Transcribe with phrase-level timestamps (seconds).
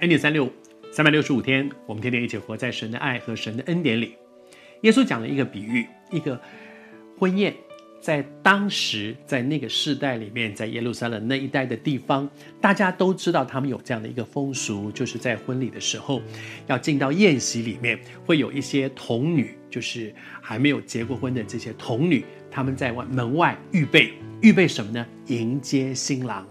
[0.00, 0.46] 恩典三六，
[0.92, 4.14] 三百六十五天，我们天天一起活在神的爱和神的恩典里。
[4.82, 6.38] 耶稣讲了一个比喻，一个
[7.18, 7.54] 婚宴，
[7.98, 12.28] 在当时在那个世代里面，在耶路撒冷那一带的地方，
[12.60, 16.20] 大家都知道他们有这样的一个风俗，就是在婚礼的时候，
[16.66, 25.06] 要进到宴席里面，会有一些童女，就是还没有结过婚的这些童女，他们在外门外预备，预备什么呢？
[25.28, 26.46] 迎接新郎。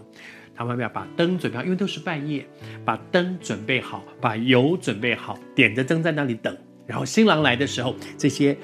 [0.56, 2.46] 他们要把灯准备好，因为都是半夜，
[2.84, 6.56] 把灯准备好，把油准备好，点着灯在那里等。
[6.86, 8.56] 然后新郎来的时候，这些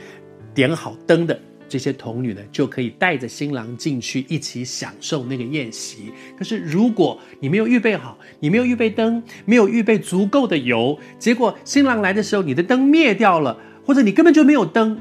[0.54, 6.12] 点好灯的这些童女呢，就可以带着新郎进去一起享受那个宴席。
[6.38, 14.98] 可是如果你没有预备好，你没有预备灯，没有预备足够的油，结果新郎来的时候，你的灯灭掉了，或者你根本就没有灯，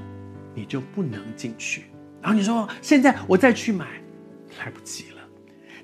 [0.55, 1.83] 你就不能进去。
[2.21, 3.85] 然后你说现在我再去买，
[4.59, 5.20] 来不及了。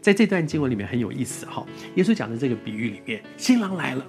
[0.01, 4.05] 在这段经文里面很有意思哈，耶稣讲的这个比喻里面，新郎来了，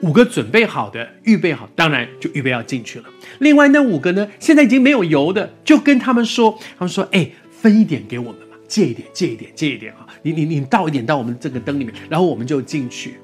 [0.00, 3.06] 五个准备好的预备好，当然就预备要进去了。
[3.38, 13.14] 另外那五个呢，现在已经没有油的，就跟他们说，他们说，哎，分一点给我们嘛，借一点，借一点，借一点哈，你你你倒一点到我们这个灯里面，然后我们就进去。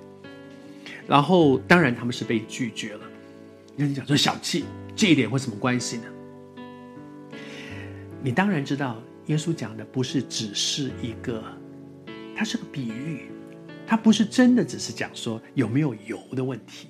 [1.06, 3.00] 然后当然他们是被拒绝了。
[3.76, 6.04] 那你讲说小气，借一点会什么关系呢？
[8.22, 11.42] 你当然知道，耶稣讲的不是只是一个。
[12.34, 13.30] 它是个比喻，
[13.86, 16.88] 它不是真的，只是讲说有没有油的问题。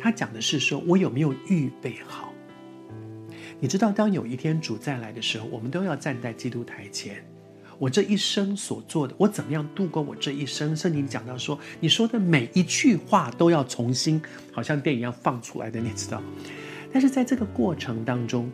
[0.00, 2.32] 他讲的是说我有没有预备好。
[3.60, 7.24] 你知道，当有一天主再来的时候，我们都要站在基督台前。
[7.78, 10.76] 我这一生所做的，我怎么样度过我这一生？
[10.76, 14.20] 圣经讲到说，你说的每一句话都要重新，
[14.52, 16.20] 好像电影一样放出来的，你知道。
[16.92, 18.50] 但是在这个过程当中，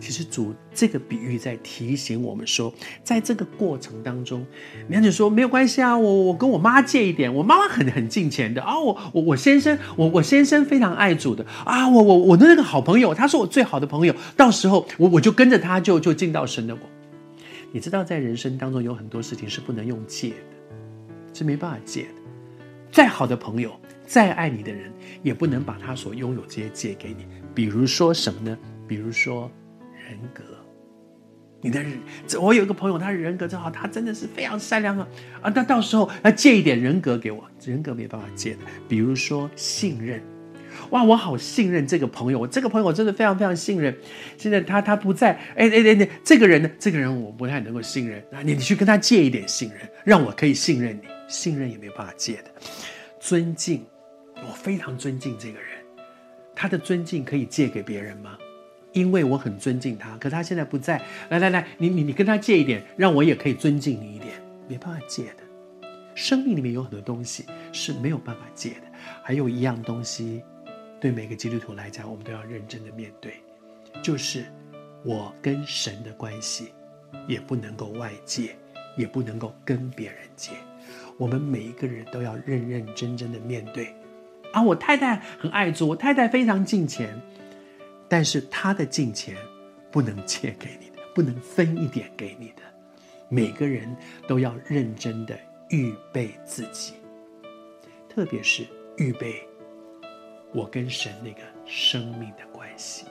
[0.00, 2.72] 其实主这个比喻在提醒我们说，
[3.04, 4.44] 在这个过程当中，
[4.88, 16.88] 娘姐说没有关系啊，我我跟我妈借一点，我妈妈很很敬虔的啊，我我我先生，我我先生非常爱主的啊，我我我的那个好朋友，他是我最好的朋友，到时候我我就跟着他就就进到神的国。
[17.70, 20.34] 你知道，在人生当中有很多事情是不能用借的，
[21.34, 22.08] 是没办法借的。
[22.90, 23.70] 再好的朋友，
[24.06, 24.90] 再爱你的人，
[25.22, 27.26] 也不能把他所拥有这些借给你。
[27.54, 28.58] 比如说什么呢？
[28.88, 29.50] 比如说。
[30.10, 30.42] 人格，
[31.60, 31.92] 你的人，
[32.40, 35.06] 我有一个朋友，他人格真好，他真的是非常善良啊
[35.42, 35.52] 啊！
[35.54, 38.58] 那到时候要借一点人格给我，人格没办法借的。
[38.88, 40.20] 比如说信任，
[40.90, 43.94] 哇，我好信任这个朋友，我这个朋友真的非常非常信任。
[44.36, 46.70] 现在他他不在，哎哎哎，这个人呢？
[46.78, 48.24] 这个人我不太能够信任。
[48.32, 51.02] 那你你去跟他借一点信任，让我可以信任你。
[51.28, 52.50] 信任也没办法借的。
[53.20, 53.86] 尊敬，
[54.36, 55.68] 我非常尊敬这个人，
[56.56, 58.36] 他的尊敬可以借给别人吗？
[58.92, 61.00] 因为我很尊敬他，可他现在不在。
[61.28, 64.34] 来来来，你你你跟他借一点，让我也可以尊敬你一点。
[64.68, 65.42] 没办法借的，
[66.14, 68.82] 生命里面有很多东西是没有办法借的。
[69.22, 70.42] 还有一样东西，
[71.00, 73.34] 对每个基督徒来讲，我们都要认真的面对，
[74.02, 74.44] 就是
[75.04, 76.72] 我跟神的关系，
[77.26, 78.54] 也不能够外借，
[78.96, 80.52] 也不能够跟别人借。
[81.16, 83.92] 我们每一个人都要认认真真的面对。
[84.52, 87.20] 啊，我太太很爱做，我太太非常敬虔。
[88.10, 89.36] 但是他的金钱
[89.88, 92.62] 不能借给你的，不能分一点给你的。
[93.28, 95.38] 每个人都要认真的
[95.68, 96.94] 预备自己，
[98.08, 98.66] 特别是
[98.96, 99.46] 预备
[100.52, 103.04] 我跟神那个生命的关系。